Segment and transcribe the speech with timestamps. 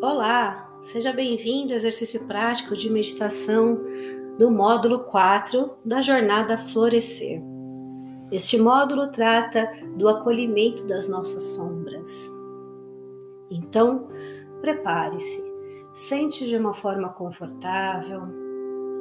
[0.00, 3.80] Olá, seja bem-vindo ao exercício prático de meditação
[4.38, 7.42] do módulo 4 da jornada Florescer.
[8.30, 12.30] Este módulo trata do acolhimento das nossas sombras.
[13.50, 14.06] Então,
[14.60, 15.42] prepare-se,
[15.92, 18.22] sente de uma forma confortável,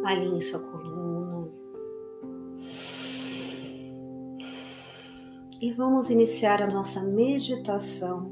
[0.03, 1.47] alinhe sua coluna.
[5.61, 8.31] E vamos iniciar a nossa meditação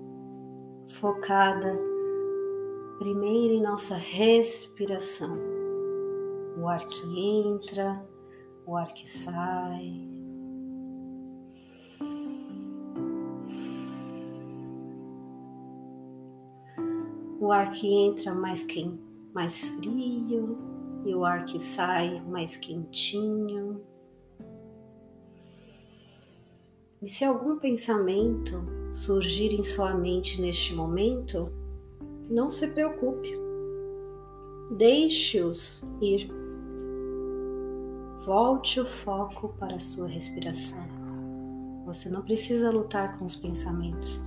[0.88, 1.94] focada
[2.98, 5.38] primeiro em nossa respiração.
[6.58, 8.04] O ar que entra,
[8.66, 10.10] o ar que sai.
[17.40, 20.58] O ar que entra mais, quente, mais frio
[21.06, 23.82] e o ar que sai mais quentinho.
[27.02, 31.52] E se algum pensamento surgir em sua mente neste momento,
[32.30, 33.38] não se preocupe.
[34.72, 36.30] Deixe-os ir.
[38.26, 40.84] Volte o foco para a sua respiração.
[41.86, 44.20] Você não precisa lutar com os pensamentos.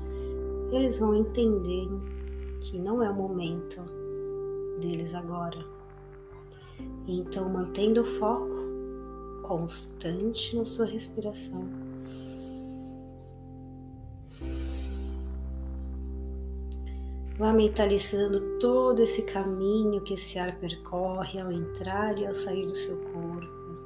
[0.70, 1.88] Eles vão entender
[2.60, 3.82] que não é o momento
[4.80, 5.58] deles agora.
[7.06, 8.68] Então, mantendo o foco
[9.42, 11.87] constante na sua respiração
[17.38, 22.74] Vá mentalizando todo esse caminho que esse ar percorre ao entrar e ao sair do
[22.74, 23.78] seu corpo,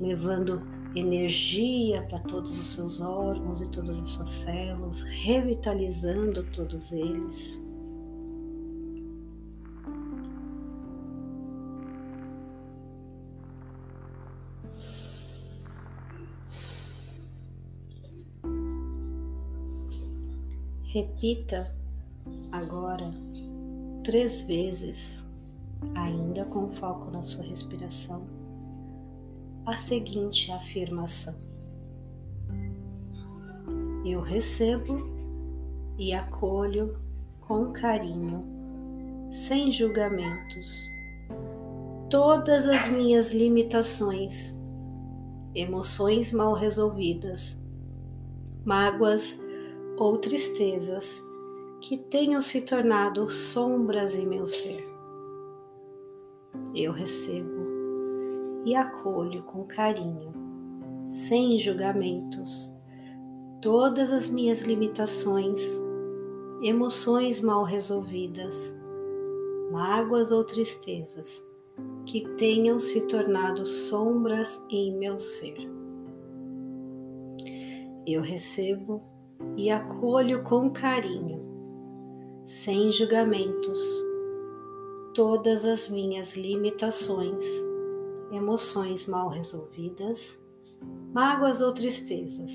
[0.00, 0.62] levando
[0.94, 7.60] energia para todos os seus órgãos e todas as suas células, revitalizando todos eles.
[20.94, 21.74] Repita
[22.52, 23.12] agora
[24.04, 25.28] três vezes,
[25.92, 28.22] ainda com foco na sua respiração,
[29.66, 31.34] a seguinte afirmação:
[34.06, 35.04] Eu recebo
[35.98, 36.96] e acolho
[37.40, 38.44] com carinho,
[39.32, 40.88] sem julgamentos,
[42.08, 44.56] todas as minhas limitações,
[45.56, 47.60] emoções mal resolvidas,
[48.64, 49.43] mágoas
[49.96, 51.22] ou tristezas
[51.80, 54.88] que tenham se tornado sombras em meu ser.
[56.74, 57.64] Eu recebo
[58.64, 60.32] e acolho com carinho,
[61.08, 62.72] sem julgamentos,
[63.60, 65.78] todas as minhas limitações,
[66.62, 68.74] emoções mal resolvidas,
[69.70, 71.46] mágoas ou tristezas
[72.06, 75.56] que tenham se tornado sombras em meu ser.
[78.06, 79.13] Eu recebo
[79.56, 81.40] e acolho com carinho,
[82.44, 83.80] sem julgamentos,
[85.14, 87.44] todas as minhas limitações,
[88.30, 90.42] emoções mal resolvidas,
[91.12, 92.50] mágoas ou tristezas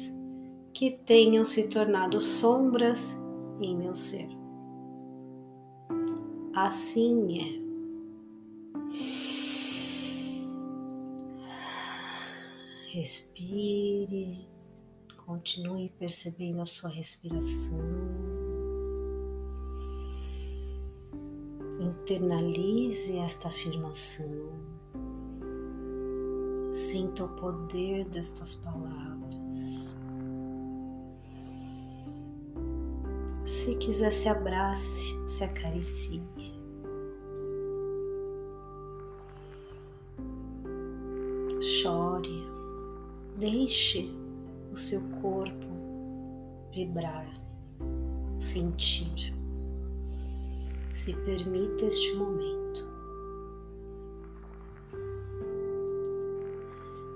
[0.74, 3.18] que tenham se tornado sombras
[3.62, 4.30] em meu ser.
[6.54, 7.70] Assim é.
[12.92, 14.50] Respire.
[15.30, 17.80] Continue percebendo a sua respiração.
[21.80, 24.50] Internalize esta afirmação.
[26.72, 29.96] Sinta o poder destas palavras.
[33.46, 36.24] Se quiser, se abrace, se acaricie.
[41.62, 42.44] Chore,
[43.38, 44.12] deixe
[44.80, 45.68] seu corpo
[46.72, 47.28] vibrar,
[48.40, 49.36] sentir.
[50.92, 52.88] Se permita este momento.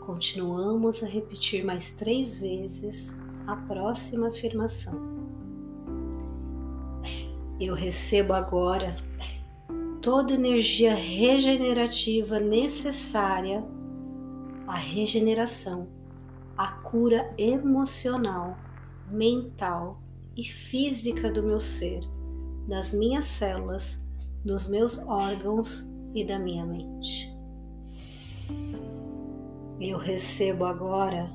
[0.05, 3.15] Continuamos a repetir mais três vezes
[3.47, 5.01] a próxima afirmação.
[7.59, 8.97] Eu recebo agora
[10.01, 13.63] toda energia regenerativa necessária
[14.67, 16.02] à regeneração
[16.57, 18.57] a cura emocional,
[19.09, 20.01] mental
[20.35, 22.01] e física do meu ser,
[22.67, 24.05] das minhas células,
[24.43, 27.33] dos meus órgãos e da minha mente.
[29.79, 31.31] Eu recebo agora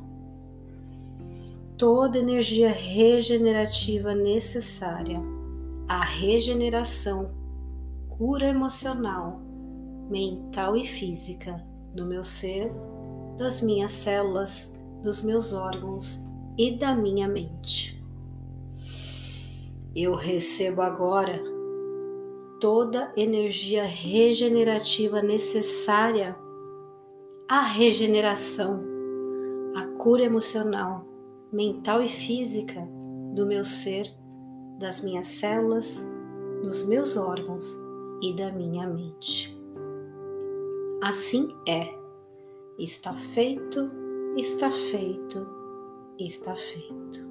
[1.76, 5.20] toda energia regenerativa necessária
[5.88, 7.30] à regeneração,
[8.08, 9.40] cura emocional,
[10.08, 11.64] mental e física
[11.94, 12.72] do meu ser,
[13.36, 16.20] das minhas células, dos meus órgãos
[16.56, 18.02] e da minha mente.
[19.94, 21.42] Eu recebo agora
[22.60, 26.36] toda energia regenerativa necessária
[27.48, 28.82] à regeneração,
[29.74, 31.06] à cura emocional,
[31.52, 32.86] mental e física
[33.34, 34.12] do meu ser,
[34.78, 36.04] das minhas células,
[36.62, 37.66] dos meus órgãos
[38.20, 39.56] e da minha mente.
[41.02, 41.96] Assim é.
[42.78, 43.90] Está feito,
[44.38, 45.44] está feito,
[46.16, 47.26] está feito.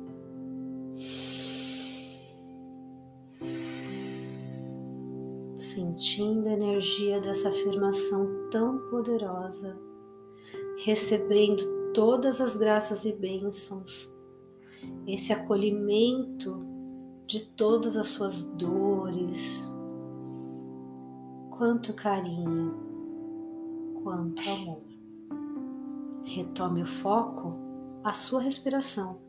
[5.55, 9.79] Sentindo a energia dessa afirmação tão poderosa,
[10.83, 14.13] recebendo todas as graças e bênçãos,
[15.07, 16.61] esse acolhimento
[17.25, 19.65] de todas as suas dores,
[21.51, 22.75] quanto carinho,
[24.03, 24.86] quanto amor.
[26.27, 27.57] Retome o foco
[28.03, 29.21] à sua respiração.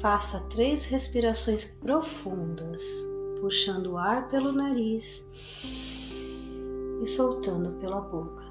[0.00, 2.82] Faça três respirações profundas,
[3.38, 5.22] puxando o ar pelo nariz
[7.02, 8.42] e soltando pela boca.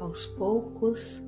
[0.00, 1.22] Aos poucos,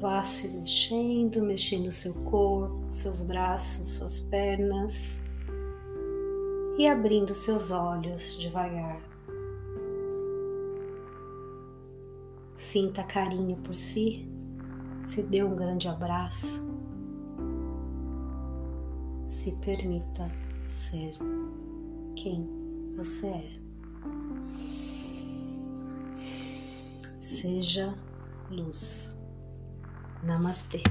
[0.00, 5.20] vá se mexendo, mexendo seu corpo, seus braços, suas pernas
[6.78, 9.00] e abrindo seus olhos devagar.
[12.54, 14.26] Sinta carinho por si,
[15.04, 16.66] se dê um grande abraço.
[19.28, 20.30] Se permita
[20.68, 21.14] ser
[22.14, 22.48] quem
[22.96, 23.56] você é.
[27.36, 27.92] Seja
[28.50, 29.18] luz.
[30.24, 30.82] Namastê.